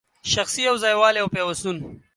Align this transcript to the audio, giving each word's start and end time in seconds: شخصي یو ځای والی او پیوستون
شخصي 0.33 0.61
یو 0.67 0.75
ځای 0.83 0.93
والی 0.97 1.19
او 1.21 1.29
پیوستون 1.35 1.77